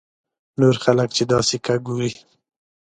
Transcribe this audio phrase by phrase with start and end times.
[0.59, 2.11] نور خلک چې دا سکه ګوري.